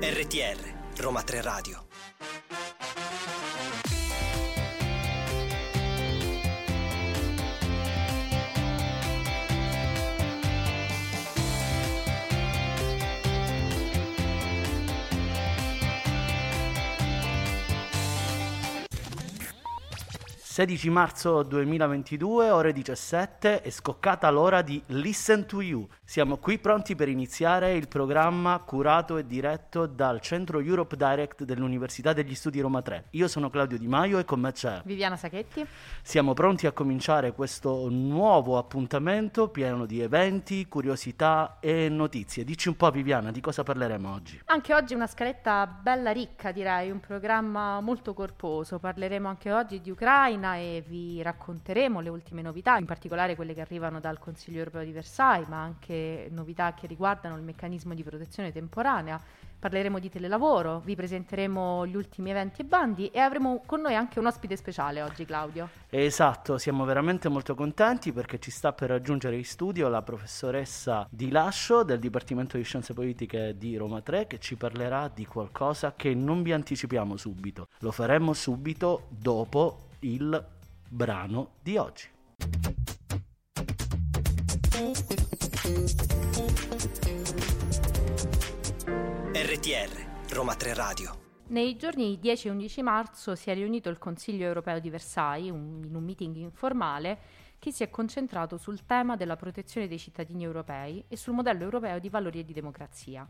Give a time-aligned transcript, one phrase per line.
[0.00, 0.58] RTR
[0.98, 1.87] Roma 3 Radio
[20.58, 25.86] ...16 marzo 2022, ore 17, è scoccata l'ora di Listen to You.
[26.10, 32.14] Siamo qui pronti per iniziare il programma curato e diretto dal Centro Europe Direct dell'Università
[32.14, 33.08] degli Studi Roma 3.
[33.10, 34.80] Io sono Claudio Di Maio e con me c'è...
[34.86, 35.66] Viviana Sacchetti.
[36.00, 42.42] Siamo pronti a cominciare questo nuovo appuntamento pieno di eventi, curiosità e notizie.
[42.42, 44.40] Dici un po' Viviana, di cosa parleremo oggi?
[44.46, 48.78] Anche oggi una scaletta bella ricca direi, un programma molto corposo.
[48.78, 53.60] Parleremo anche oggi di Ucraina e vi racconteremo le ultime novità, in particolare quelle che
[53.60, 55.96] arrivano dal Consiglio europeo di Versailles, ma anche
[56.30, 59.20] novità che riguardano il meccanismo di protezione temporanea.
[59.58, 64.20] Parleremo di telelavoro, vi presenteremo gli ultimi eventi e bandi e avremo con noi anche
[64.20, 65.68] un ospite speciale oggi, Claudio.
[65.90, 71.30] Esatto, siamo veramente molto contenti perché ci sta per raggiungere in studio la professoressa Di
[71.30, 76.14] Lascio del Dipartimento di Scienze Politiche di Roma 3 che ci parlerà di qualcosa che
[76.14, 77.66] non vi anticipiamo subito.
[77.80, 80.46] Lo faremo subito dopo il
[80.88, 82.08] brano di oggi.
[89.32, 94.46] RTR Roma 3 Radio Nei giorni 10 e 11 marzo si è riunito il Consiglio
[94.46, 97.18] europeo di Versailles un, in un meeting informale
[97.58, 101.98] che si è concentrato sul tema della protezione dei cittadini europei e sul modello europeo
[101.98, 103.28] di valori e di democrazia.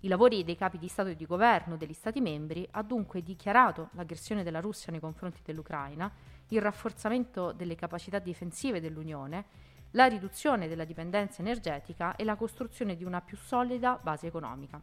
[0.00, 3.88] I lavori dei capi di Stato e di Governo degli Stati membri ha dunque dichiarato
[3.94, 6.12] l'aggressione della Russia nei confronti dell'Ucraina,
[6.48, 9.65] il rafforzamento delle capacità difensive dell'Unione,
[9.96, 14.80] la riduzione della dipendenza energetica e la costruzione di una più solida base economica.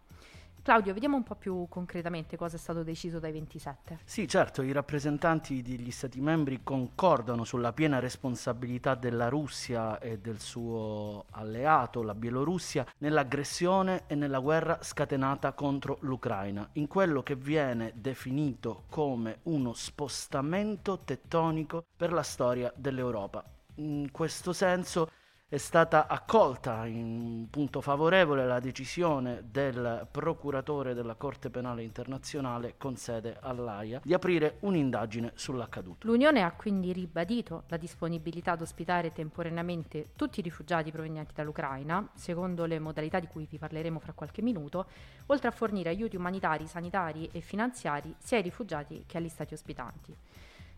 [0.63, 3.99] Claudio, vediamo un po' più concretamente cosa è stato deciso dai 27.
[4.05, 10.39] Sì, certo, i rappresentanti degli Stati membri concordano sulla piena responsabilità della Russia e del
[10.39, 17.91] suo alleato, la Bielorussia, nell'aggressione e nella guerra scatenata contro l'Ucraina, in quello che viene
[17.93, 23.52] definito come uno spostamento tettonico per la storia dell'Europa.
[23.75, 25.09] In questo senso
[25.53, 32.95] è stata accolta in punto favorevole la decisione del procuratore della Corte Penale Internazionale con
[32.95, 36.07] sede all'AIA di aprire un'indagine sull'accaduto.
[36.07, 42.65] L'Unione ha quindi ribadito la disponibilità ad ospitare temporaneamente tutti i rifugiati provenienti dall'Ucraina, secondo
[42.65, 44.87] le modalità di cui vi parleremo fra qualche minuto,
[45.27, 50.15] oltre a fornire aiuti umanitari, sanitari e finanziari sia ai rifugiati che agli stati ospitanti.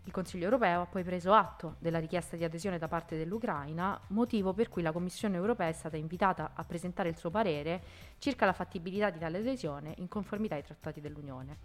[0.06, 4.54] Il Consiglio europeo ha poi preso atto della richiesta di adesione da parte dell'Ucraina, motivo
[4.54, 7.82] per cui la Commissione europea è stata invitata a presentare il suo parere
[8.20, 11.58] circa la fattibilità di tale adesione in conformità ai trattati dell'Unione.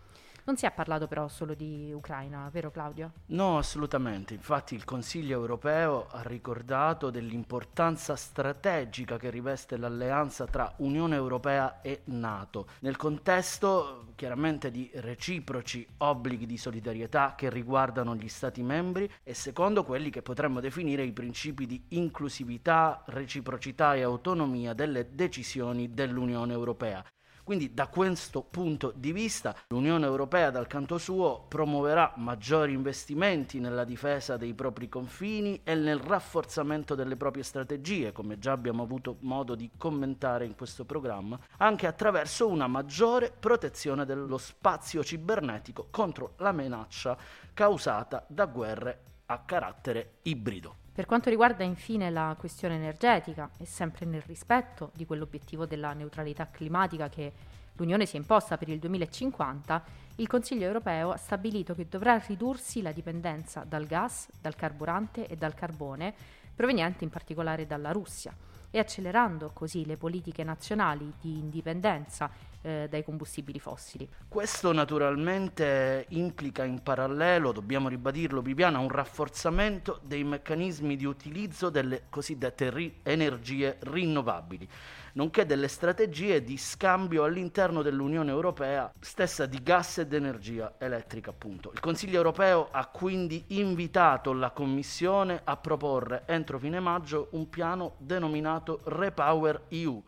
[0.44, 3.12] Non si è parlato però solo di Ucraina, vero Claudio?
[3.26, 4.34] No, assolutamente.
[4.34, 12.02] Infatti il Consiglio europeo ha ricordato dell'importanza strategica che riveste l'alleanza tra Unione Europea e
[12.04, 19.34] Nato, nel contesto chiaramente di reciproci obblighi di solidarietà che riguardano gli Stati membri e
[19.34, 26.52] secondo quelli che potremmo definire i principi di inclusività, reciprocità e autonomia delle decisioni dell'Unione
[26.52, 27.04] Europea.
[27.50, 33.82] Quindi da questo punto di vista l'Unione Europea dal canto suo promuoverà maggiori investimenti nella
[33.82, 39.56] difesa dei propri confini e nel rafforzamento delle proprie strategie, come già abbiamo avuto modo
[39.56, 46.52] di commentare in questo programma, anche attraverso una maggiore protezione dello spazio cibernetico contro la
[46.52, 47.18] minaccia
[47.52, 50.79] causata da guerre a carattere ibrido.
[50.92, 56.48] Per quanto riguarda infine la questione energetica, e sempre nel rispetto di quell'obiettivo della neutralità
[56.50, 57.32] climatica che
[57.74, 59.84] l'Unione si è imposta per il 2050,
[60.16, 65.36] il Consiglio europeo ha stabilito che dovrà ridursi la dipendenza dal gas, dal carburante e
[65.36, 66.12] dal carbone,
[66.54, 68.34] proveniente in particolare dalla Russia,
[68.70, 72.30] e accelerando così le politiche nazionali di indipendenza
[72.62, 74.08] eh, dai combustibili fossili.
[74.28, 82.04] Questo naturalmente implica in parallelo, dobbiamo ribadirlo Bibiana, un rafforzamento dei meccanismi di utilizzo delle
[82.08, 84.68] cosiddette ri- energie rinnovabili
[85.14, 91.70] nonché delle strategie di scambio all'interno dell'Unione Europea stessa di gas ed energia elettrica appunto.
[91.72, 97.94] Il Consiglio Europeo ha quindi invitato la Commissione a proporre entro fine maggio un piano
[97.98, 100.02] denominato Repower EU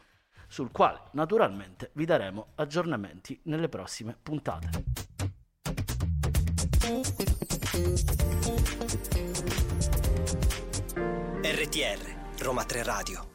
[0.47, 4.85] sul quale naturalmente vi daremo aggiornamenti nelle prossime puntate.
[11.43, 13.32] RTR Roma 3 Radio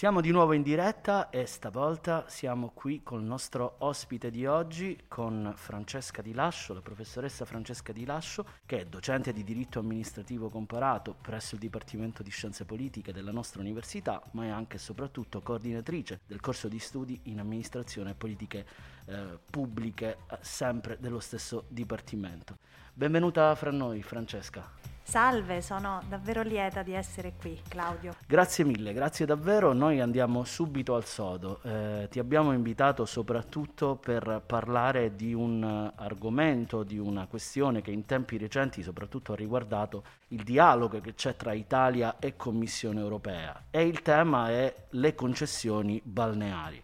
[0.00, 5.52] Siamo di nuovo in diretta e stavolta siamo qui col nostro ospite di oggi, con
[5.54, 11.14] Francesca Di Lascio, la professoressa Francesca Di Lascio, che è docente di diritto amministrativo comparato
[11.20, 16.20] presso il Dipartimento di Scienze Politiche della nostra università, ma è anche e soprattutto coordinatrice
[16.26, 18.66] del corso di studi in amministrazione e politiche
[19.04, 22.56] eh, pubbliche, eh, sempre dello stesso Dipartimento.
[22.94, 24.89] Benvenuta fra noi, Francesca.
[25.10, 28.14] Salve, sono davvero lieta di essere qui, Claudio.
[28.28, 29.72] Grazie mille, grazie davvero.
[29.72, 31.58] Noi andiamo subito al sodo.
[31.64, 38.06] Eh, ti abbiamo invitato soprattutto per parlare di un argomento, di una questione che in
[38.06, 43.82] tempi recenti soprattutto ha riguardato il dialogo che c'è tra Italia e Commissione europea e
[43.84, 46.80] il tema è le concessioni balneari.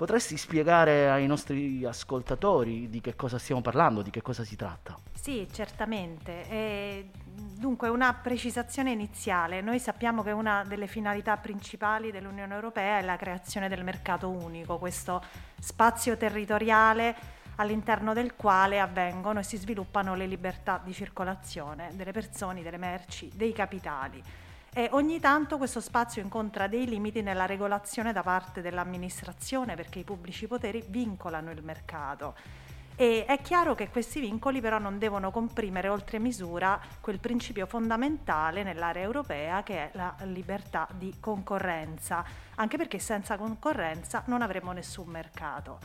[0.00, 4.98] Potresti spiegare ai nostri ascoltatori di che cosa stiamo parlando, di che cosa si tratta?
[5.12, 6.48] Sì, certamente.
[6.48, 9.60] E dunque, una precisazione iniziale.
[9.60, 14.78] Noi sappiamo che una delle finalità principali dell'Unione Europea è la creazione del mercato unico,
[14.78, 15.22] questo
[15.60, 17.14] spazio territoriale
[17.56, 23.30] all'interno del quale avvengono e si sviluppano le libertà di circolazione delle persone, delle merci,
[23.34, 24.22] dei capitali
[24.72, 30.04] e ogni tanto questo spazio incontra dei limiti nella regolazione da parte dell'amministrazione perché i
[30.04, 32.34] pubblici poteri vincolano il mercato.
[32.94, 38.62] E è chiaro che questi vincoli però non devono comprimere oltre misura quel principio fondamentale
[38.62, 42.22] nell'area europea che è la libertà di concorrenza,
[42.56, 45.78] anche perché senza concorrenza non avremo nessun mercato.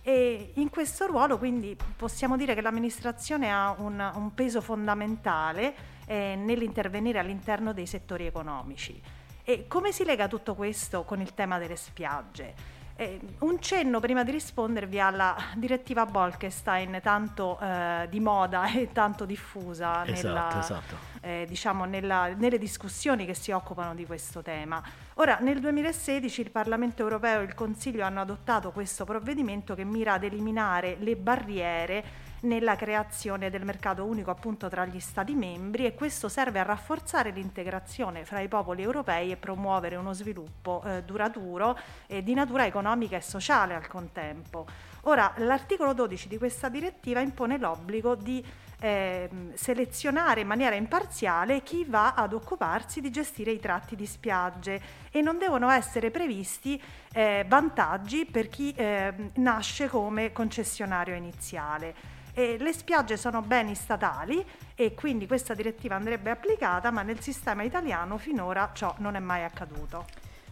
[0.00, 6.36] E in questo ruolo quindi possiamo dire che l'amministrazione ha un, un peso fondamentale eh,
[6.36, 9.00] nell'intervenire all'interno dei settori economici.
[9.42, 12.74] E come si lega tutto questo con il tema delle spiagge?
[12.96, 19.24] Eh, un cenno prima di rispondervi alla direttiva Bolkestein, tanto eh, di moda e tanto
[19.24, 20.96] diffusa esatto, nella, esatto.
[21.20, 24.80] Eh, diciamo nella, nelle discussioni che si occupano di questo tema.
[25.14, 30.12] Ora, nel 2016 il Parlamento europeo e il Consiglio hanno adottato questo provvedimento che mira
[30.12, 32.04] ad eliminare le barriere
[32.44, 37.30] nella creazione del mercato unico appunto tra gli Stati membri e questo serve a rafforzare
[37.30, 43.16] l'integrazione fra i popoli europei e promuovere uno sviluppo eh, duraturo e di natura economica
[43.16, 44.66] e sociale al contempo.
[45.02, 48.42] Ora, l'articolo 12 di questa direttiva impone l'obbligo di
[48.80, 54.80] eh, selezionare in maniera imparziale chi va ad occuparsi di gestire i tratti di spiagge
[55.10, 56.80] e non devono essere previsti
[57.12, 62.13] eh, vantaggi per chi eh, nasce come concessionario iniziale.
[62.34, 64.44] E le spiagge sono beni statali
[64.74, 69.44] e quindi questa direttiva andrebbe applicata, ma nel sistema italiano finora ciò non è mai
[69.44, 70.04] accaduto.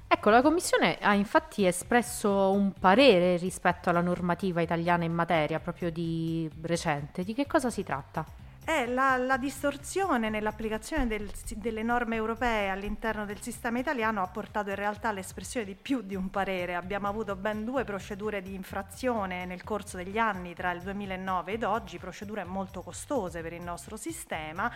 [0.06, 5.90] Ecco, la Commissione ha infatti espresso un parere rispetto alla normativa italiana in materia proprio
[5.90, 7.24] di recente.
[7.24, 8.41] Di che cosa si tratta?
[8.64, 14.70] È la, la distorsione nell'applicazione del, delle norme europee all'interno del sistema italiano ha portato
[14.70, 16.76] in realtà all'espressione di più di un parere.
[16.76, 21.64] Abbiamo avuto ben due procedure di infrazione nel corso degli anni tra il 2009 ed
[21.64, 24.70] oggi, procedure molto costose per il nostro sistema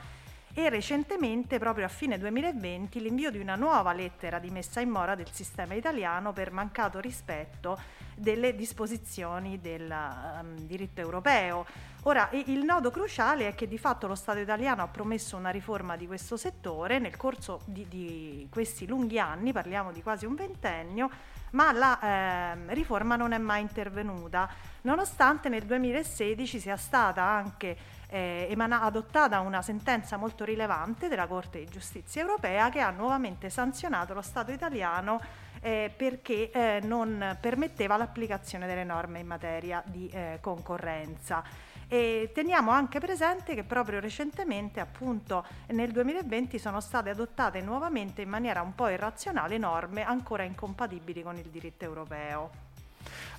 [0.58, 5.14] e recentemente, proprio a fine 2020, l'invio di una nuova lettera di messa in mora
[5.14, 7.79] del sistema italiano per mancato rispetto
[8.17, 11.67] delle disposizioni del um, diritto europeo.
[12.05, 15.94] Ora, il nodo cruciale è che di fatto lo Stato italiano ha promesso una riforma
[15.94, 21.10] di questo settore nel corso di, di questi lunghi anni, parliamo di quasi un ventennio,
[21.50, 24.48] ma la eh, riforma non è mai intervenuta,
[24.82, 27.76] nonostante nel 2016 sia stata anche
[28.08, 33.50] eh, emana- adottata una sentenza molto rilevante della Corte di Giustizia europea che ha nuovamente
[33.50, 35.20] sanzionato lo Stato italiano
[35.60, 41.43] eh, perché eh, non permetteva l'applicazione delle norme in materia di eh, concorrenza.
[41.88, 48.28] E teniamo anche presente che proprio recentemente, appunto nel 2020, sono state adottate nuovamente in
[48.28, 52.64] maniera un po' irrazionale norme ancora incompatibili con il diritto europeo.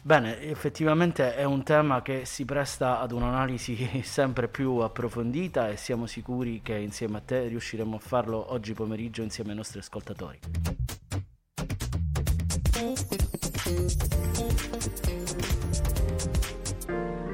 [0.01, 6.05] Bene, effettivamente è un tema che si presta ad un'analisi sempre più approfondita e siamo
[6.05, 10.39] sicuri che insieme a te riusciremo a farlo oggi pomeriggio insieme ai nostri ascoltatori.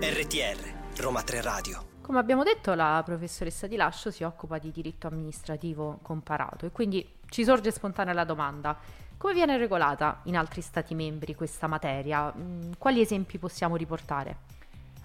[0.01, 0.72] RTR
[1.03, 5.99] Roma 3 Radio come abbiamo detto, la professoressa Di Lascio si occupa di diritto amministrativo
[6.01, 8.77] comparato e quindi ci sorge spontanea la domanda:
[9.17, 12.33] come viene regolata in altri Stati membri questa materia?
[12.33, 14.37] Mm, quali esempi possiamo riportare?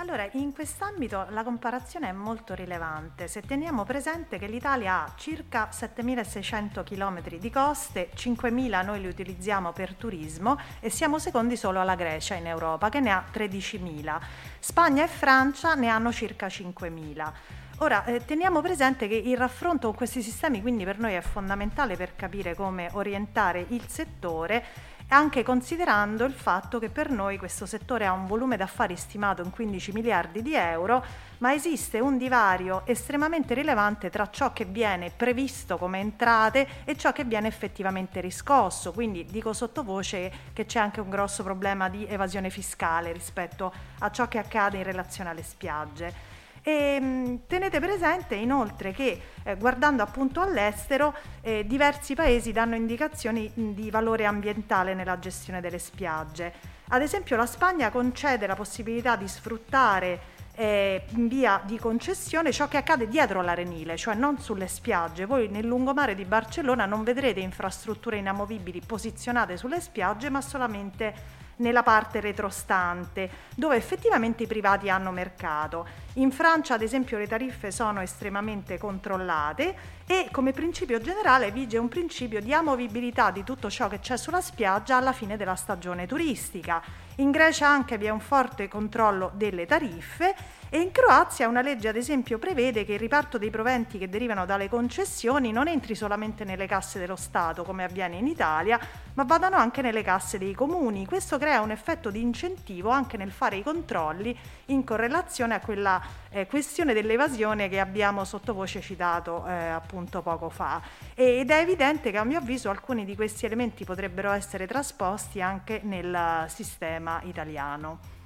[0.00, 3.26] Allora, in quest'ambito la comparazione è molto rilevante.
[3.26, 9.72] Se teniamo presente che l'Italia ha circa 7.600 km di coste, 5.000 noi li utilizziamo
[9.72, 14.20] per turismo e siamo secondi solo alla Grecia in Europa che ne ha 13.000.
[14.60, 17.32] Spagna e Francia ne hanno circa 5.000.
[17.78, 21.96] Ora, eh, teniamo presente che il raffronto con questi sistemi quindi per noi è fondamentale
[21.96, 24.64] per capire come orientare il settore
[25.08, 29.50] anche considerando il fatto che per noi questo settore ha un volume d'affari stimato in
[29.50, 31.02] 15 miliardi di euro,
[31.38, 37.12] ma esiste un divario estremamente rilevante tra ciò che viene previsto come entrate e ciò
[37.12, 38.92] che viene effettivamente riscosso.
[38.92, 44.28] Quindi dico sottovoce che c'è anche un grosso problema di evasione fiscale rispetto a ciò
[44.28, 46.27] che accade in relazione alle spiagge.
[46.68, 53.50] E, mh, tenete presente inoltre che eh, guardando appunto all'estero eh, diversi paesi danno indicazioni
[53.54, 56.52] di valore ambientale nella gestione delle spiagge.
[56.88, 60.20] Ad esempio la Spagna concede la possibilità di sfruttare
[60.56, 65.24] eh, in via di concessione ciò che accade dietro l'arenile, cioè non sulle spiagge.
[65.24, 71.82] Voi nel lungomare di Barcellona non vedrete infrastrutture inamovibili posizionate sulle spiagge, ma solamente nella
[71.82, 75.86] parte retrostante, dove effettivamente i privati hanno mercato.
[76.14, 81.88] In Francia, ad esempio, le tariffe sono estremamente controllate e come principio generale vige un
[81.88, 86.82] principio di amovibilità di tutto ciò che c'è sulla spiaggia alla fine della stagione turistica.
[87.16, 90.34] In Grecia anche vi è un forte controllo delle tariffe
[90.70, 94.44] e in Croazia una legge ad esempio prevede che il riparto dei proventi che derivano
[94.44, 98.78] dalle concessioni non entri solamente nelle casse dello Stato come avviene in Italia,
[99.14, 101.06] ma vadano anche nelle casse dei comuni.
[101.06, 106.00] Questo crea un effetto di incentivo anche nel fare i controlli in correlazione a quella
[106.30, 110.80] eh, questione dell'evasione che abbiamo sottovoce citato eh, appunto poco fa.
[111.14, 115.80] ed è evidente che a mio avviso alcuni di questi elementi potrebbero essere trasposti anche
[115.82, 118.16] nel sistema italiano.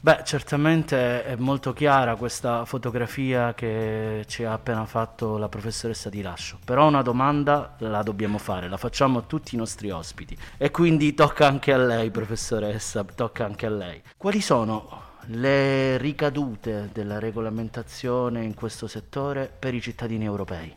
[0.00, 6.22] Beh, certamente è molto chiara questa fotografia che ci ha appena fatto la professoressa Di
[6.22, 10.70] Lascio, però una domanda la dobbiamo fare, la facciamo a tutti i nostri ospiti e
[10.70, 14.02] quindi tocca anche a lei, professoressa, tocca anche a lei.
[14.16, 20.76] Quali sono le ricadute della regolamentazione in questo settore per i cittadini europei?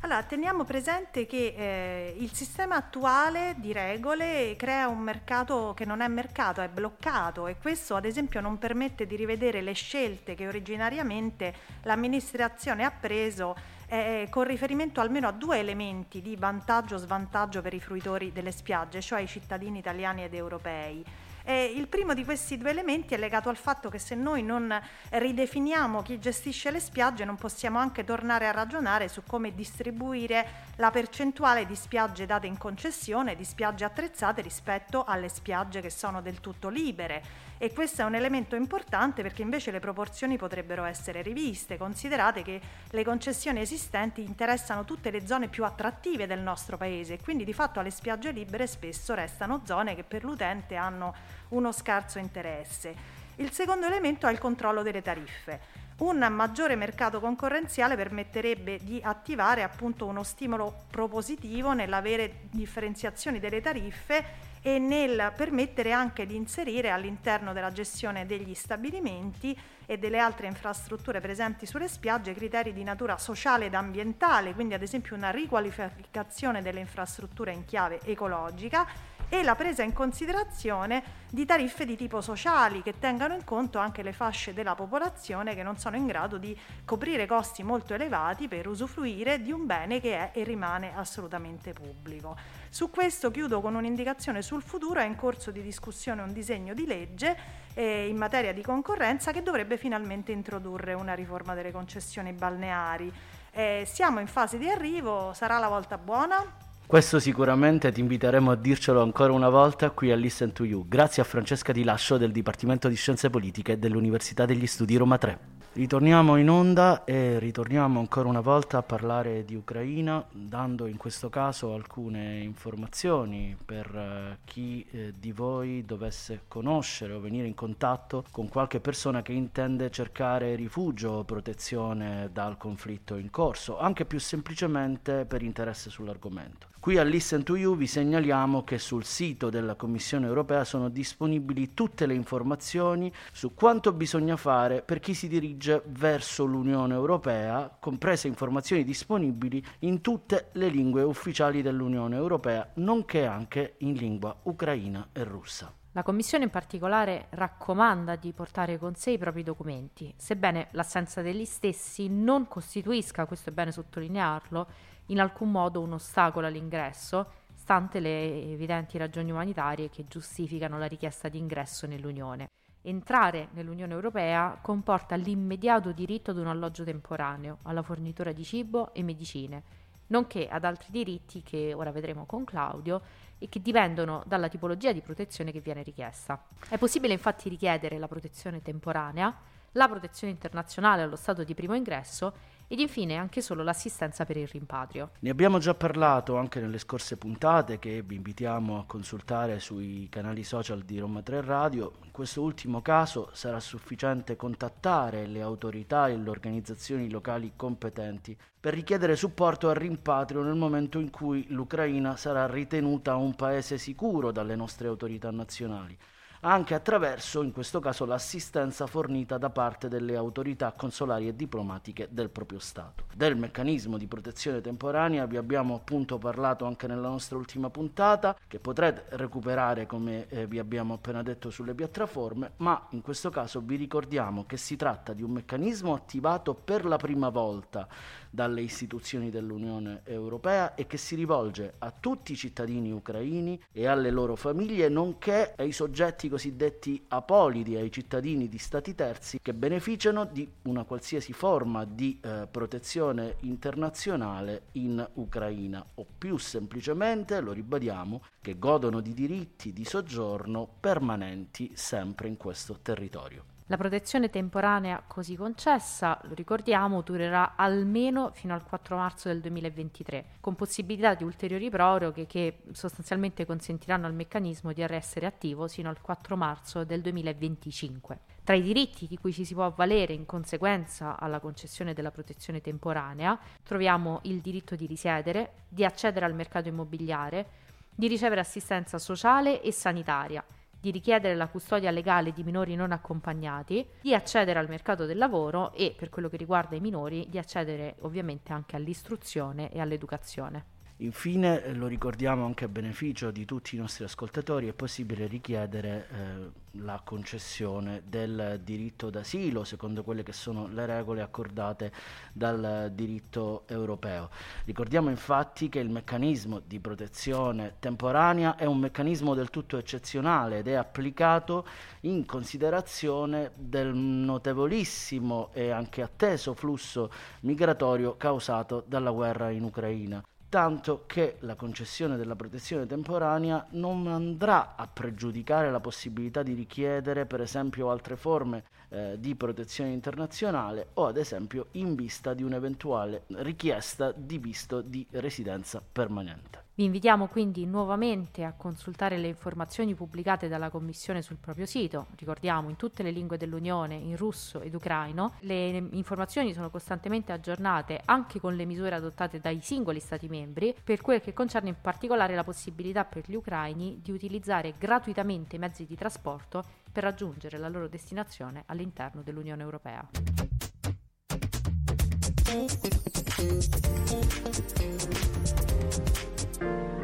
[0.00, 6.02] Allora, teniamo presente che eh, il sistema attuale di regole crea un mercato che non
[6.02, 10.46] è mercato, è bloccato e questo ad esempio non permette di rivedere le scelte che
[10.46, 11.52] originariamente
[11.82, 13.56] l'amministrazione ha preso
[13.88, 18.52] eh, con riferimento almeno a due elementi di vantaggio o svantaggio per i fruitori delle
[18.52, 21.04] spiagge, cioè i cittadini italiani ed europei.
[21.48, 24.70] Eh, il primo di questi due elementi è legato al fatto che se noi non
[25.08, 30.90] ridefiniamo chi gestisce le spiagge non possiamo anche tornare a ragionare su come distribuire la
[30.90, 36.38] percentuale di spiagge date in concessione, di spiagge attrezzate rispetto alle spiagge che sono del
[36.40, 37.22] tutto libere
[37.58, 41.76] e questo è un elemento importante perché invece le proporzioni potrebbero essere riviste.
[41.76, 47.20] Considerate che le concessioni esistenti interessano tutte le zone più attrattive del nostro paese e
[47.20, 51.14] quindi di fatto alle spiagge libere spesso restano zone che per l'utente hanno
[51.48, 53.16] uno scarso interesse.
[53.36, 55.86] Il secondo elemento è il controllo delle tariffe.
[55.98, 64.46] Un maggiore mercato concorrenziale permetterebbe di attivare appunto uno stimolo propositivo nell'avere differenziazioni delle tariffe
[64.74, 71.20] e nel permettere anche di inserire all'interno della gestione degli stabilimenti e delle altre infrastrutture
[71.20, 76.80] presenti sulle spiagge criteri di natura sociale ed ambientale, quindi ad esempio una riqualificazione delle
[76.80, 78.86] infrastrutture in chiave ecologica
[79.30, 84.02] e la presa in considerazione di tariffe di tipo sociali che tengano in conto anche
[84.02, 88.66] le fasce della popolazione che non sono in grado di coprire costi molto elevati per
[88.66, 92.36] usufruire di un bene che è e rimane assolutamente pubblico.
[92.70, 96.86] Su questo chiudo con un'indicazione sul futuro, è in corso di discussione un disegno di
[96.86, 97.36] legge
[97.74, 103.10] eh, in materia di concorrenza che dovrebbe finalmente introdurre una riforma delle concessioni balneari.
[103.52, 106.66] Eh, siamo in fase di arrivo, sarà la volta buona?
[106.86, 111.22] Questo sicuramente ti inviteremo a dircelo ancora una volta qui a Listen to You, grazie
[111.22, 115.57] a Francesca Di Lascio del Dipartimento di Scienze Politiche dell'Università degli Studi Roma 3.
[115.78, 121.28] Ritorniamo in onda e ritorniamo ancora una volta a parlare di Ucraina, dando in questo
[121.28, 128.24] caso alcune informazioni per eh, chi eh, di voi dovesse conoscere o venire in contatto
[128.32, 134.18] con qualche persona che intende cercare rifugio o protezione dal conflitto in corso, anche più
[134.18, 136.66] semplicemente per interesse sull'argomento.
[136.80, 141.74] Qui a Listen to You vi segnaliamo che sul sito della Commissione europea sono disponibili
[141.74, 148.28] tutte le informazioni su quanto bisogna fare per chi si dirige verso l'Unione Europea, comprese
[148.28, 155.24] informazioni disponibili in tutte le lingue ufficiali dell'Unione Europea, nonché anche in lingua ucraina e
[155.24, 155.74] russa.
[155.92, 161.44] La Commissione in particolare raccomanda di portare con sé i propri documenti, sebbene l'assenza degli
[161.44, 164.68] stessi non costituisca, questo è bene sottolinearlo,
[165.08, 171.28] in alcun modo un ostacolo all'ingresso, stante le evidenti ragioni umanitarie che giustificano la richiesta
[171.28, 172.48] di ingresso nell'Unione.
[172.82, 179.02] Entrare nell'Unione Europea comporta l'immediato diritto ad un alloggio temporaneo, alla fornitura di cibo e
[179.02, 179.62] medicine
[180.08, 183.00] nonché ad altri diritti che ora vedremo con Claudio
[183.38, 186.42] e che dipendono dalla tipologia di protezione che viene richiesta.
[186.68, 189.34] È possibile infatti richiedere la protezione temporanea,
[189.72, 192.34] la protezione internazionale allo stato di primo ingresso
[192.68, 195.12] ed infine anche solo l'assistenza per il rimpatrio.
[195.20, 200.44] Ne abbiamo già parlato anche nelle scorse puntate che vi invitiamo a consultare sui canali
[200.44, 201.94] social di Roma 3 Radio.
[202.04, 208.74] In questo ultimo caso sarà sufficiente contattare le autorità e le organizzazioni locali competenti per
[208.74, 214.56] richiedere supporto al rimpatrio nel momento in cui l'Ucraina sarà ritenuta un paese sicuro dalle
[214.56, 215.96] nostre autorità nazionali
[216.40, 222.30] anche attraverso, in questo caso, l'assistenza fornita da parte delle autorità consolari e diplomatiche del
[222.30, 223.04] proprio Stato.
[223.14, 228.58] Del meccanismo di protezione temporanea vi abbiamo appunto parlato anche nella nostra ultima puntata, che
[228.58, 233.76] potrete recuperare come eh, vi abbiamo appena detto sulle piattaforme, ma in questo caso vi
[233.76, 237.88] ricordiamo che si tratta di un meccanismo attivato per la prima volta
[238.30, 244.10] dalle istituzioni dell'Unione Europea e che si rivolge a tutti i cittadini ucraini e alle
[244.10, 250.48] loro famiglie, nonché ai soggetti cosiddetti apolidi, ai cittadini di stati terzi che beneficiano di
[250.62, 258.58] una qualsiasi forma di eh, protezione internazionale in Ucraina o più semplicemente, lo ribadiamo, che
[258.58, 263.56] godono di diritti di soggiorno permanenti sempre in questo territorio.
[263.70, 270.24] La protezione temporanea così concessa, lo ricordiamo, durerà almeno fino al 4 marzo del 2023,
[270.40, 276.00] con possibilità di ulteriori proroghe che sostanzialmente consentiranno al meccanismo di essere attivo sino al
[276.00, 278.18] 4 marzo del 2025.
[278.42, 282.62] Tra i diritti di cui ci si può avvalere in conseguenza alla concessione della protezione
[282.62, 287.46] temporanea troviamo il diritto di risiedere, di accedere al mercato immobiliare,
[287.94, 290.42] di ricevere assistenza sociale e sanitaria,
[290.80, 295.72] di richiedere la custodia legale di minori non accompagnati, di accedere al mercato del lavoro
[295.72, 300.77] e, per quello che riguarda i minori, di accedere ovviamente anche all'istruzione e all'educazione.
[301.00, 306.08] Infine, eh, lo ricordiamo anche a beneficio di tutti i nostri ascoltatori, è possibile richiedere
[306.10, 306.50] eh,
[306.82, 311.92] la concessione del diritto d'asilo secondo quelle che sono le regole accordate
[312.32, 314.28] dal diritto europeo.
[314.64, 320.66] Ricordiamo infatti che il meccanismo di protezione temporanea è un meccanismo del tutto eccezionale ed
[320.66, 321.64] è applicato
[322.00, 331.04] in considerazione del notevolissimo e anche atteso flusso migratorio causato dalla guerra in Ucraina tanto
[331.06, 337.40] che la concessione della protezione temporanea non andrà a pregiudicare la possibilità di richiedere per
[337.42, 344.12] esempio altre forme eh, di protezione internazionale o ad esempio in vista di un'eventuale richiesta
[344.12, 346.66] di visto di residenza permanente.
[346.78, 352.68] Vi invitiamo quindi nuovamente a consultare le informazioni pubblicate dalla Commissione sul proprio sito, ricordiamo
[352.68, 355.32] in tutte le lingue dell'Unione, in russo ed ucraino.
[355.40, 361.00] Le informazioni sono costantemente aggiornate anche con le misure adottate dai singoli Stati membri, per
[361.00, 365.84] quel che concerne in particolare la possibilità per gli ucraini di utilizzare gratuitamente i mezzi
[365.84, 370.08] di trasporto per raggiungere la loro destinazione all'interno dell'Unione Europea.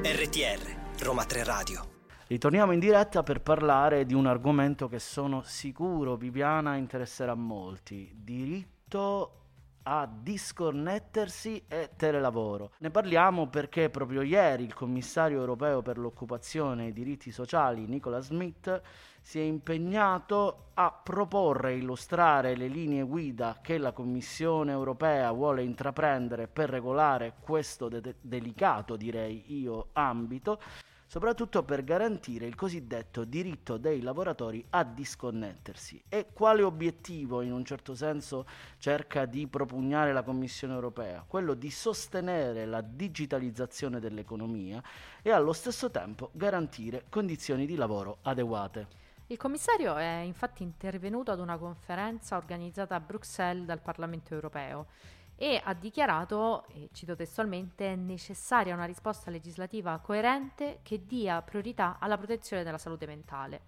[0.03, 1.93] RTR, Roma 3 Radio.
[2.27, 9.45] Ritorniamo in diretta per parlare di un argomento che sono sicuro Viviana interesserà molti, diritto
[9.85, 12.73] a disconnettersi e telelavoro.
[12.79, 18.21] Ne parliamo perché proprio ieri il commissario europeo per l'occupazione e i diritti sociali Nicola
[18.21, 18.81] Smith
[19.27, 25.63] si è impegnato a proporre e illustrare le linee guida che la Commissione europea vuole
[25.63, 30.61] intraprendere per regolare questo de- delicato, direi io, ambito
[31.07, 36.03] soprattutto per garantire il cosiddetto diritto dei lavoratori a disconnettersi.
[36.09, 38.47] E quale obiettivo in un certo senso
[38.79, 41.25] cerca di propugnare la Commissione europea?
[41.27, 44.83] Quello di sostenere la digitalizzazione dell'economia
[45.23, 49.04] e allo stesso tempo garantire condizioni di lavoro adeguate.
[49.35, 54.87] Il commissario è infatti intervenuto ad una conferenza organizzata a Bruxelles dal Parlamento europeo
[55.35, 61.97] e ha dichiarato, e cito testualmente, è necessaria una risposta legislativa coerente che dia priorità
[61.99, 63.63] alla protezione della salute mentale,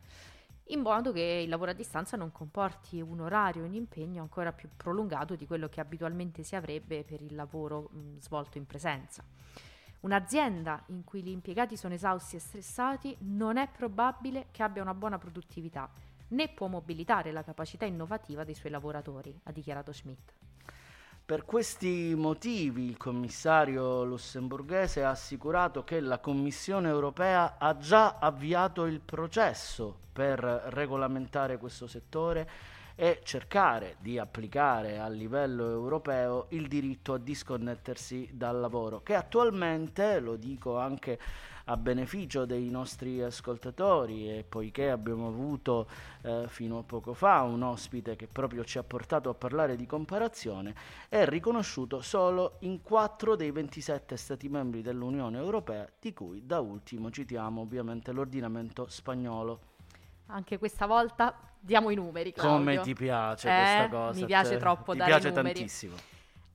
[0.66, 4.52] in modo che il lavoro a distanza non comporti un orario e un impegno ancora
[4.52, 9.24] più prolungato di quello che abitualmente si avrebbe per il lavoro mh, svolto in presenza.
[10.00, 14.94] Un'azienda in cui gli impiegati sono esausti e stressati non è probabile che abbia una
[14.94, 15.90] buona produttività,
[16.28, 20.32] né può mobilitare la capacità innovativa dei suoi lavoratori, ha dichiarato Schmidt.
[21.26, 28.84] Per questi motivi il commissario lussemburghese ha assicurato che la Commissione europea ha già avviato
[28.84, 32.48] il processo per regolamentare questo settore
[32.96, 40.18] e cercare di applicare a livello europeo il diritto a disconnettersi dal lavoro, che attualmente,
[40.18, 41.18] lo dico anche
[41.68, 45.88] a beneficio dei nostri ascoltatori e poiché abbiamo avuto
[46.22, 49.84] eh, fino a poco fa un ospite che proprio ci ha portato a parlare di
[49.84, 50.74] comparazione,
[51.08, 57.10] è riconosciuto solo in 4 dei 27 Stati membri dell'Unione Europea, di cui da ultimo
[57.10, 59.75] citiamo ovviamente l'ordinamento spagnolo.
[60.26, 62.32] Anche questa volta diamo i numeri.
[62.32, 62.56] Claudio.
[62.56, 64.20] Come ti piace eh, questa cosa?
[64.20, 65.54] Mi piace troppo ti dare piace i numeri.
[65.54, 65.94] tantissimo.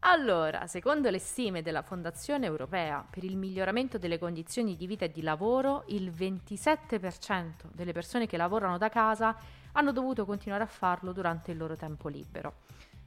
[0.04, 5.12] Allora, secondo le stime della Fondazione Europea per il miglioramento delle condizioni di vita e
[5.12, 9.36] di lavoro, il 27% delle persone che lavorano da casa
[9.74, 12.54] hanno dovuto continuare a farlo durante il loro tempo libero.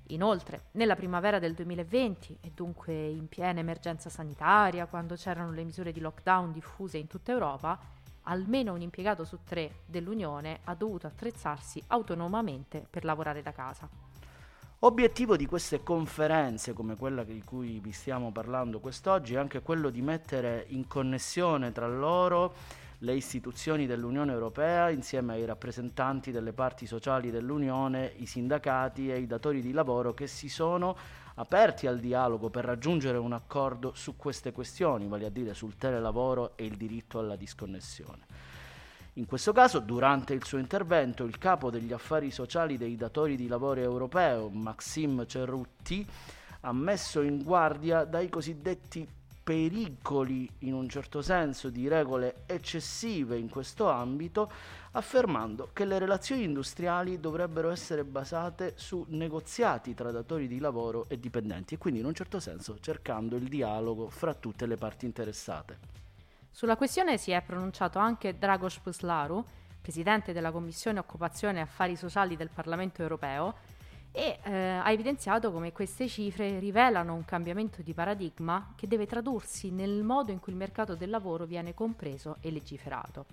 [0.09, 5.90] Inoltre, nella primavera del 2020, e dunque in piena emergenza sanitaria, quando c'erano le misure
[5.90, 7.77] di lockdown diffuse in tutta Europa,
[8.25, 13.89] almeno un impiegato su tre dell'Unione ha dovuto attrezzarsi autonomamente per lavorare da casa.
[14.81, 19.89] Obiettivo di queste conferenze, come quella di cui vi stiamo parlando quest'oggi, è anche quello
[19.89, 22.55] di mettere in connessione tra loro
[22.99, 29.27] le istituzioni dell'Unione Europea insieme ai rappresentanti delle parti sociali dell'Unione, i sindacati e i
[29.27, 30.97] datori di lavoro che si sono
[31.35, 36.57] aperti al dialogo per raggiungere un accordo su queste questioni, vale a dire sul telelavoro
[36.57, 38.27] e il diritto alla disconnessione.
[39.14, 43.47] In questo caso, durante il suo intervento, il capo degli affari sociali dei datori di
[43.47, 46.07] lavoro europeo, Maxime Cerruti,
[46.61, 49.07] ha messo in guardia dai cosiddetti
[49.44, 54.50] pericoli, in un certo senso, di regole eccessive in questo ambito,
[54.92, 61.20] affermando che le relazioni industriali dovrebbero essere basate su negoziati tra datori di lavoro e
[61.20, 65.78] dipendenti e quindi in un certo senso cercando il dialogo fra tutte le parti interessate.
[66.50, 69.44] Sulla questione si è pronunciato anche Dragos Puslaru,
[69.83, 73.54] presidente della Commissione Occupazione e Affari Sociali del Parlamento europeo,
[74.16, 79.72] e eh, ha evidenziato come queste cifre rivelano un cambiamento di paradigma che deve tradursi
[79.72, 83.27] nel modo in cui il mercato del lavoro viene compreso e legiferato.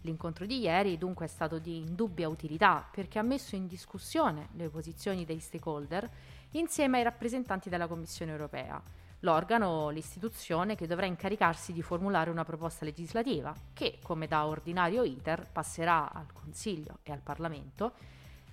[0.00, 4.68] L'incontro di ieri dunque è stato di indubbia utilità perché ha messo in discussione le
[4.68, 6.10] posizioni dei stakeholder
[6.52, 8.82] insieme ai rappresentanti della Commissione europea
[9.20, 15.46] l'organo, l'istituzione che dovrà incaricarsi di formulare una proposta legislativa che, come da ordinario iter,
[15.52, 17.92] passerà al Consiglio e al Parlamento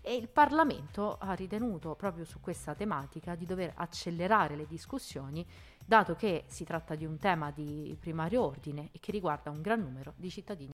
[0.07, 5.45] e il Parlamento ha ritenuto proprio su questa tematica di dover accelerare le discussioni
[5.85, 9.81] dato che si tratta di un tema di primario ordine e che riguarda un gran
[9.81, 10.71] numero di cittadini.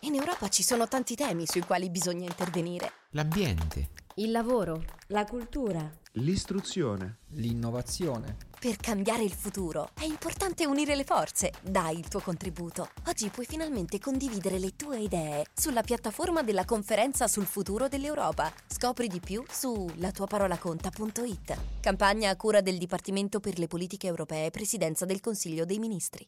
[0.00, 2.92] In Europa ci sono tanti temi sui quali bisogna intervenire.
[3.10, 8.47] L'ambiente, il lavoro, la cultura, l'istruzione, l'innovazione.
[8.60, 11.52] Per cambiare il futuro è importante unire le forze.
[11.62, 12.90] Dai il tuo contributo.
[13.06, 18.52] Oggi puoi finalmente condividere le tue idee sulla piattaforma della conferenza sul futuro dell'Europa.
[18.66, 21.56] Scopri di più su latuaparolaconta.it.
[21.80, 26.26] Campagna a cura del Dipartimento per le politiche europee, Presidenza del Consiglio dei Ministri.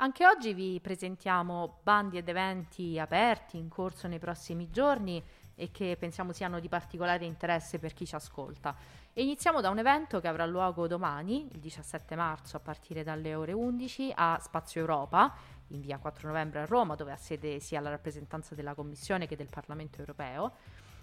[0.00, 5.22] Anche oggi vi presentiamo bandi ed eventi aperti in corso nei prossimi giorni
[5.54, 8.76] e che pensiamo siano di particolare interesse per chi ci ascolta.
[9.18, 13.34] E iniziamo da un evento che avrà luogo domani, il 17 marzo, a partire dalle
[13.34, 15.34] ore 11 a Spazio Europa,
[15.70, 19.34] in via 4 novembre a Roma, dove ha sede sia la rappresentanza della Commissione che
[19.34, 20.52] del Parlamento europeo.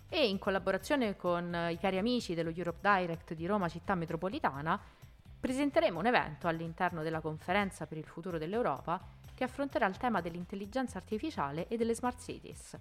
[0.07, 4.79] E in collaborazione con i cari amici dello Europe Direct di Roma Città Metropolitana,
[5.37, 8.97] presenteremo un evento all'interno della conferenza per il futuro dell'Europa
[9.33, 12.77] che affronterà il tema dell'intelligenza artificiale e delle smart cities.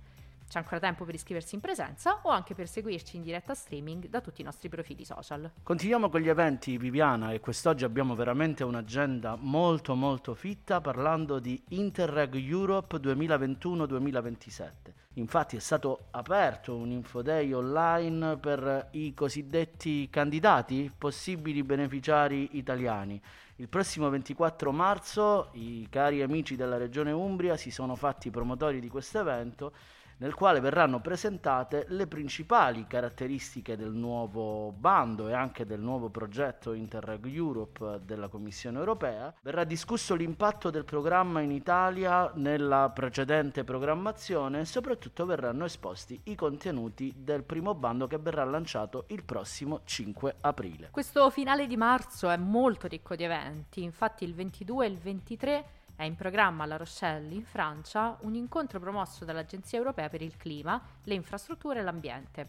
[0.49, 4.21] C'è ancora tempo per iscriversi in presenza o anche per seguirci in diretta streaming da
[4.21, 5.51] tutti i nostri profili social.
[5.63, 11.61] Continuiamo con gli eventi Viviana e quest'oggi abbiamo veramente un'agenda molto molto fitta parlando di
[11.71, 14.71] Interreg Europe 2021-2027.
[15.15, 23.21] Infatti è stato aperto un infoday online per i cosiddetti candidati, possibili beneficiari italiani.
[23.57, 28.89] Il prossimo 24 marzo i cari amici della Regione Umbria si sono fatti promotori di
[28.89, 29.73] questo evento
[30.19, 36.73] nel quale verranno presentate le principali caratteristiche del nuovo bando e anche del nuovo progetto
[36.73, 39.35] Interreg Europe della Commissione europea.
[39.43, 46.35] Verrà discusso l'impatto del programma in Italia nella precedente programmazione e soprattutto verranno esposti i
[46.35, 50.89] contenuti del primo bando che verrà lanciato il prossimo 5 aprile.
[50.91, 55.65] Questo finale di marzo è molto ricco di eventi, infatti il 22 e il 23
[55.97, 60.37] è in programma a La Rochelle, in Francia, un incontro promosso dall'Agenzia Europea per il
[60.37, 62.49] Clima, le infrastrutture e l'ambiente.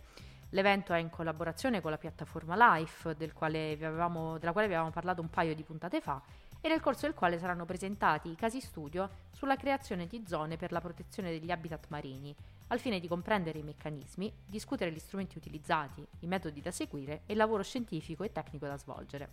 [0.49, 5.21] L'evento è in collaborazione con la piattaforma LIFE, del avevamo, della quale vi avevamo parlato
[5.21, 6.21] un paio di puntate fa,
[6.61, 10.71] e nel corso del quale saranno presentati i casi studio sulla creazione di zone per
[10.71, 12.35] la protezione degli habitat marini,
[12.67, 17.33] al fine di comprendere i meccanismi, discutere gli strumenti utilizzati, i metodi da seguire e
[17.33, 19.29] il lavoro scientifico e tecnico da svolgere.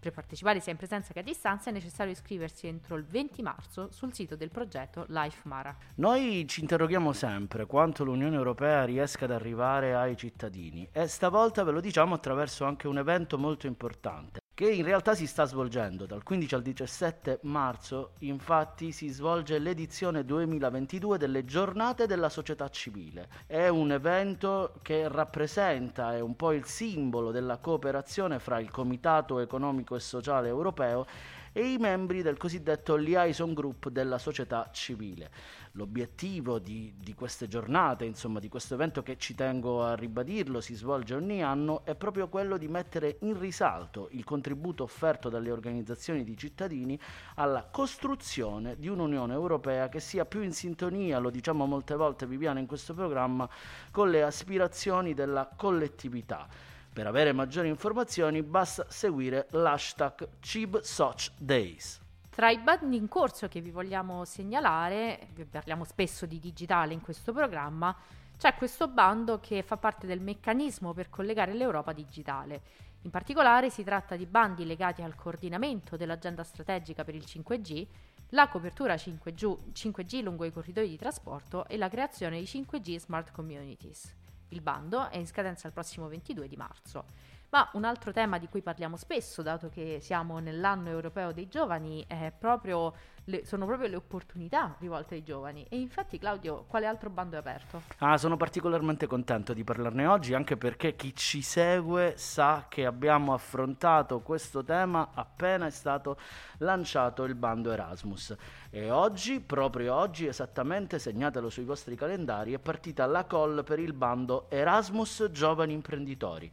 [0.00, 3.90] Per partecipare sia in presenza che a distanza è necessario iscriversi entro il 20 marzo
[3.92, 5.76] sul sito del progetto Life Mara.
[5.96, 11.72] Noi ci interroghiamo sempre quanto l'Unione Europea riesca ad arrivare ai cittadini e stavolta ve
[11.72, 16.04] lo diciamo attraverso anche un evento molto importante che in realtà si sta svolgendo.
[16.04, 23.30] Dal 15 al 17 marzo, infatti, si svolge l'edizione 2022 delle giornate della società civile.
[23.46, 29.38] È un evento che rappresenta, è un po' il simbolo della cooperazione fra il Comitato
[29.38, 31.06] economico e sociale europeo
[31.52, 35.30] e i membri del cosiddetto liaison group della società civile.
[35.72, 40.74] L'obiettivo di, di, queste giornate, insomma di questo evento che ci tengo a ribadirlo, si
[40.74, 46.24] svolge ogni anno, è proprio quello di mettere in risalto il contributo offerto dalle organizzazioni
[46.24, 46.98] di cittadini
[47.36, 52.58] alla costruzione di un'Unione Europea che sia più in sintonia, lo diciamo molte volte Viviana
[52.58, 53.48] in questo programma,
[53.90, 56.48] con le aspirazioni della collettività.
[56.92, 62.00] Per avere maggiori informazioni basta seguire l'hashtag CibSocDays.
[62.30, 67.32] Tra i bandi in corso che vi vogliamo segnalare, parliamo spesso di digitale in questo
[67.32, 67.96] programma,
[68.36, 72.62] c'è questo bando che fa parte del meccanismo per collegare l'Europa digitale.
[73.02, 77.86] In particolare si tratta di bandi legati al coordinamento dell'agenda strategica per il 5G,
[78.30, 83.30] la copertura 5G, 5G lungo i corridoi di trasporto e la creazione di 5G Smart
[83.30, 84.19] Communities.
[84.50, 87.06] Il bando è in scadenza il prossimo 22 di marzo.
[87.50, 92.06] Ma un altro tema di cui parliamo spesso, dato che siamo nell'anno europeo dei giovani,
[92.38, 95.66] proprio le, sono proprio le opportunità rivolte ai giovani.
[95.68, 97.82] E infatti, Claudio, quale altro bando è aperto?
[97.98, 103.34] Ah, sono particolarmente contento di parlarne oggi, anche perché chi ci segue sa che abbiamo
[103.34, 106.18] affrontato questo tema appena è stato
[106.58, 108.36] lanciato il bando Erasmus.
[108.70, 113.92] E oggi, proprio oggi, esattamente, segnatelo sui vostri calendari, è partita la call per il
[113.92, 116.52] bando Erasmus Giovani Imprenditori.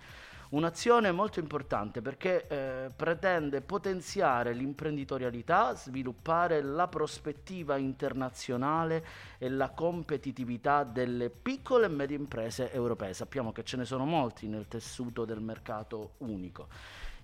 [0.49, 9.05] Un'azione molto importante perché eh, pretende potenziare l'imprenditorialità, sviluppare la prospettiva internazionale
[9.39, 13.13] e la competitività delle piccole e medie imprese europee.
[13.13, 16.69] Sappiamo che ce ne sono molti nel tessuto del mercato unico.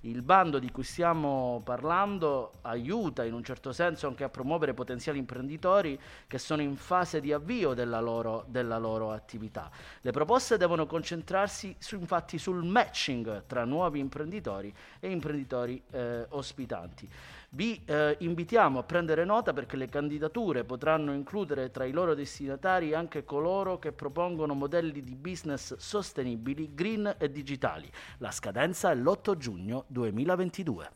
[0.05, 5.17] Il bando di cui stiamo parlando aiuta in un certo senso anche a promuovere potenziali
[5.17, 9.71] imprenditori che sono in fase di avvio della loro, della loro attività.
[10.01, 17.09] Le proposte devono concentrarsi su, infatti sul matching tra nuovi imprenditori e imprenditori eh, ospitanti.
[17.55, 22.95] Vi eh, invitiamo a prendere nota perché le candidature potranno includere tra i loro destinatari
[22.95, 27.87] anche coloro che propongono modelli di business sostenibili, green e digitali.
[28.17, 30.89] La scadenza è l'8 giugno 2022.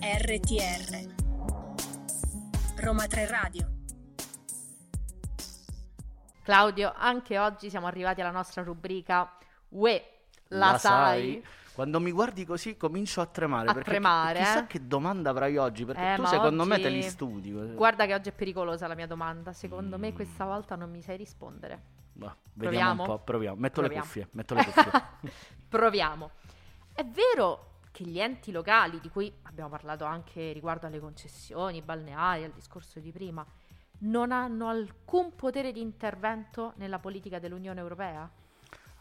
[0.00, 1.14] RTR
[2.76, 3.70] Roma 3 Radio
[6.42, 9.30] Claudio, anche oggi siamo arrivati alla nostra rubrica
[9.68, 10.19] UE
[10.50, 11.32] la, la sai.
[11.32, 11.44] sai.
[11.72, 13.68] Quando mi guardi così comincio a tremare.
[13.70, 14.38] A tremare.
[14.40, 14.66] Chissà eh?
[14.66, 16.70] che domanda avrai oggi, perché eh, tu secondo oggi...
[16.70, 17.52] me te li studi.
[17.52, 19.52] Guarda che oggi è pericolosa la mia domanda.
[19.52, 20.00] Secondo mm.
[20.00, 21.98] me questa volta non mi sai rispondere.
[22.12, 23.02] Bah, vediamo proviamo?
[23.02, 23.56] un po', proviamo.
[23.56, 24.02] Metto proviamo.
[24.02, 24.92] le cuffie, metto le cuffie.
[25.68, 26.30] proviamo.
[26.92, 32.44] È vero che gli enti locali, di cui abbiamo parlato anche riguardo alle concessioni balneari,
[32.44, 33.44] al discorso di prima,
[34.00, 38.30] non hanno alcun potere di intervento nella politica dell'Unione Europea?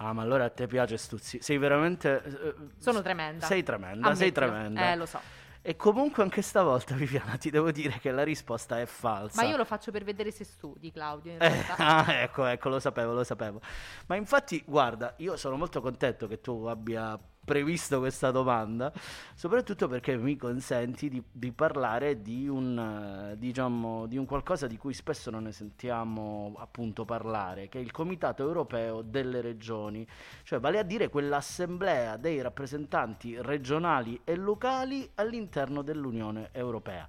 [0.01, 1.41] Ah, ma allora a te piace Stuzzi.
[1.41, 2.23] Sei veramente...
[2.57, 3.45] Uh, Sono tremenda.
[3.45, 4.15] Sei tremenda, Ammettilo.
[4.15, 4.91] sei tremenda.
[4.91, 5.19] Eh, lo so.
[5.61, 9.41] E comunque anche stavolta, Viviana, ti devo dire che la risposta è falsa.
[9.41, 11.37] Ma io lo faccio per vedere se studi, Claudio.
[11.37, 13.59] Eh, ah, ecco, ecco, lo sapevo, lo sapevo.
[14.07, 18.93] Ma infatti, guarda, io sono molto contento che tu abbia previsto questa domanda,
[19.33, 24.93] soprattutto perché mi consenti di, di parlare di un, diciamo, di un qualcosa di cui
[24.93, 30.05] spesso non ne sentiamo appunto parlare, che è il Comitato europeo delle regioni,
[30.43, 37.07] cioè vale a dire quell'assemblea dei rappresentanti regionali e locali all'interno dell'Unione Europea.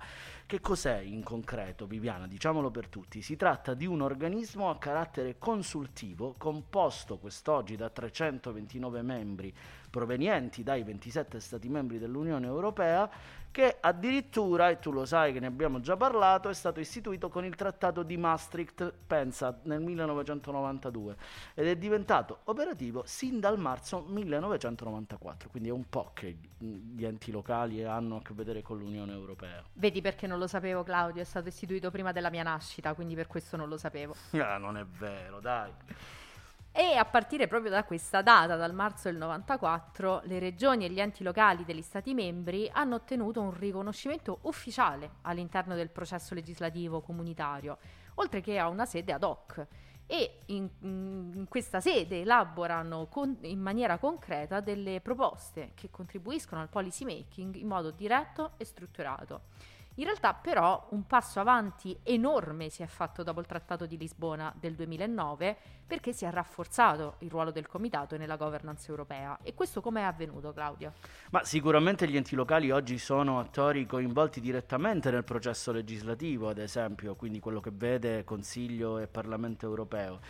[0.50, 2.26] Che cos'è in concreto, Viviana?
[2.26, 3.22] Diciamolo per tutti.
[3.22, 9.54] Si tratta di un organismo a carattere consultivo composto quest'oggi da 329 membri
[9.88, 13.08] provenienti dai 27 Stati membri dell'Unione Europea
[13.50, 17.44] che addirittura, e tu lo sai che ne abbiamo già parlato, è stato istituito con
[17.44, 21.16] il Trattato di Maastricht, pensa, nel 1992
[21.54, 27.30] ed è diventato operativo sin dal marzo 1994, quindi è un po' che gli enti
[27.30, 29.62] locali hanno a che vedere con l'Unione Europea.
[29.72, 33.26] Vedi perché non lo sapevo Claudio, è stato istituito prima della mia nascita, quindi per
[33.26, 34.14] questo non lo sapevo.
[34.32, 35.72] Ah, non è vero, dai.
[36.72, 41.00] E a partire proprio da questa data, dal marzo del 94, le regioni e gli
[41.00, 47.78] enti locali degli Stati membri hanno ottenuto un riconoscimento ufficiale all'interno del processo legislativo comunitario,
[48.14, 49.66] oltre che a una sede ad hoc
[50.06, 56.68] e in, in, questa sede elaborano con, in maniera concreta delle proposte che contribuiscono al
[56.68, 59.42] policy making in modo diretto e strutturato.
[60.00, 64.50] In realtà però un passo avanti enorme si è fatto dopo il Trattato di Lisbona
[64.58, 69.38] del 2009 perché si è rafforzato il ruolo del Comitato nella governance europea.
[69.42, 70.94] E questo come è avvenuto, Claudio?
[71.32, 77.14] Ma sicuramente gli enti locali oggi sono attori coinvolti direttamente nel processo legislativo, ad esempio,
[77.14, 80.20] quindi quello che vede Consiglio e Parlamento europeo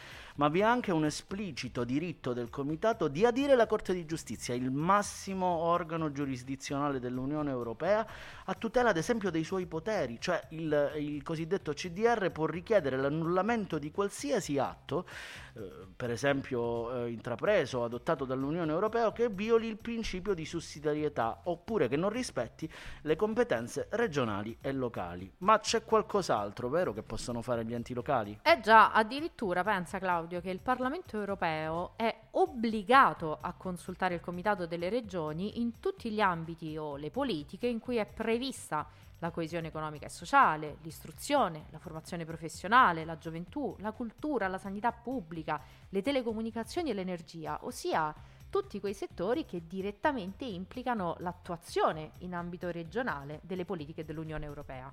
[0.40, 4.54] ma vi è anche un esplicito diritto del Comitato di adire la Corte di Giustizia,
[4.54, 8.06] il massimo organo giurisdizionale dell'Unione Europea,
[8.46, 13.76] a tutela ad esempio dei suoi poteri, cioè il, il cosiddetto CDR può richiedere l'annullamento
[13.76, 15.06] di qualsiasi atto,
[15.52, 21.40] eh, per esempio eh, intrapreso o adottato dall'Unione Europea, che violi il principio di sussidiarietà
[21.44, 22.66] oppure che non rispetti
[23.02, 25.30] le competenze regionali e locali.
[25.38, 28.38] Ma c'è qualcos'altro, vero, che possono fare gli enti locali?
[28.42, 34.20] Eh già, addirittura pensa Claudio Claudio che il Parlamento europeo è obbligato a consultare il
[34.20, 38.86] Comitato delle Regioni in tutti gli ambiti o le politiche in cui è prevista
[39.18, 44.92] la coesione economica e sociale, l'istruzione, la formazione professionale, la gioventù, la cultura, la sanità
[44.92, 48.14] pubblica, le telecomunicazioni e l'energia, ossia
[48.48, 54.92] tutti quei settori che direttamente implicano l'attuazione in ambito regionale delle politiche dell'Unione Europea.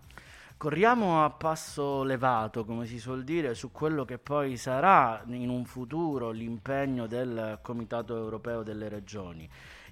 [0.58, 5.66] Corriamo a passo levato, come si suol dire, su quello che poi sarà in un
[5.66, 9.48] futuro l'impegno del Comitato europeo delle regioni.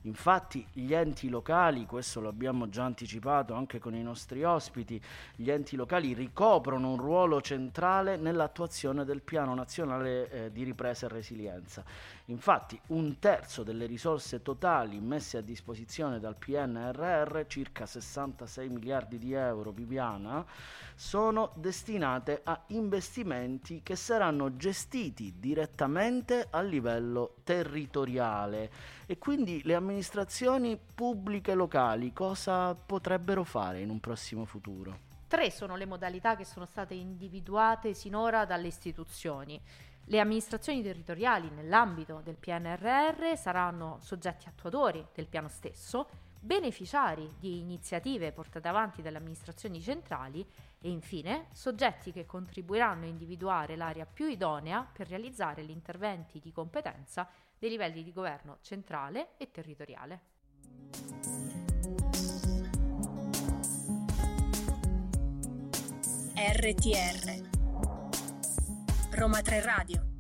[0.06, 5.00] Infatti gli enti locali, questo lo abbiamo già anticipato anche con i nostri ospiti,
[5.36, 11.10] gli enti locali ricoprono un ruolo centrale nell'attuazione del piano nazionale eh, di ripresa e
[11.10, 11.84] resilienza.
[12.30, 19.34] Infatti un terzo delle risorse totali messe a disposizione dal PNRR, circa 66 miliardi di
[19.34, 20.44] euro, Viviana,
[20.96, 28.72] sono destinate a investimenti che saranno gestiti direttamente a livello territoriale
[29.06, 35.14] e quindi le amministrazioni pubbliche locali cosa potrebbero fare in un prossimo futuro?
[35.28, 39.62] Tre sono le modalità che sono state individuate sinora dalle istituzioni.
[40.08, 46.08] Le amministrazioni territoriali nell'ambito del PNRR saranno soggetti attuatori del piano stesso,
[46.40, 50.48] beneficiari di iniziative portate avanti dalle amministrazioni centrali
[50.80, 56.52] e infine soggetti che contribuiranno a individuare l'area più idonea per realizzare gli interventi di
[56.52, 60.22] competenza dei livelli di governo centrale e territoriale.
[66.38, 67.55] RTR
[69.16, 70.16] Roma 3 Radio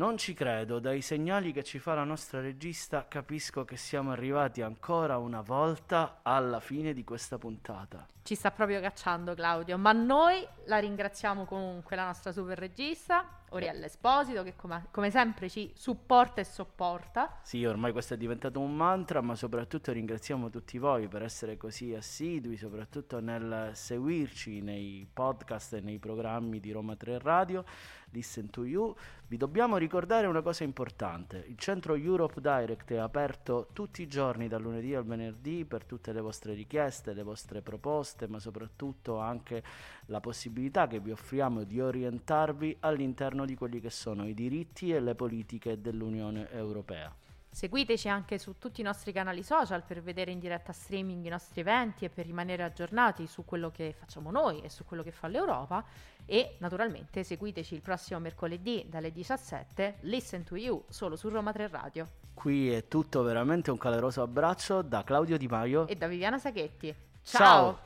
[0.00, 4.62] non ci credo, dai segnali che ci fa la nostra regista capisco che siamo arrivati
[4.62, 8.06] ancora una volta alla fine di questa puntata.
[8.22, 13.86] Ci sta proprio cacciando Claudio, ma noi la ringraziamo comunque, la nostra super regista, Oriella
[13.86, 17.38] Esposito, che come, come, sempre ci supporta e sopporta.
[17.42, 21.94] Sì, ormai questo è diventato un mantra, ma soprattutto ringraziamo tutti voi per essere così
[21.94, 27.64] assidui, soprattutto nel seguirci nei podcast e nei programmi di Roma 3 Radio.
[28.10, 28.94] Listen to You.
[29.26, 31.44] Vi dobbiamo ricordare una cosa importante.
[31.48, 36.12] Il centro Europe Direct è aperto tutti i giorni dal lunedì al venerdì per tutte
[36.12, 39.62] le vostre richieste, le vostre proposte, ma soprattutto anche
[40.06, 45.00] la possibilità che vi offriamo di orientarvi all'interno di quelli che sono i diritti e
[45.00, 47.14] le politiche dell'Unione Europea.
[47.52, 51.60] Seguiteci anche su tutti i nostri canali social per vedere in diretta streaming i nostri
[51.60, 55.26] eventi e per rimanere aggiornati su quello che facciamo noi e su quello che fa
[55.26, 55.84] l'Europa
[56.30, 61.66] e naturalmente seguiteci il prossimo mercoledì dalle 17 Listen to You solo su Roma 3
[61.66, 62.06] Radio.
[62.34, 66.94] Qui è tutto veramente un caloroso abbraccio da Claudio Di Maio e da Viviana Sacchetti.
[67.24, 67.78] Ciao!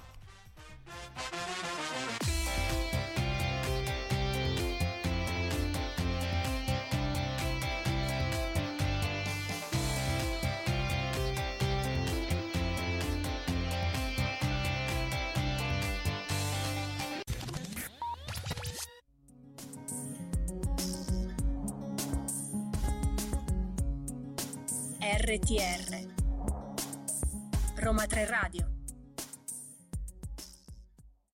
[0.84, 1.53] Ciao.
[25.24, 26.06] RTR
[27.76, 28.73] Roma 3 Radio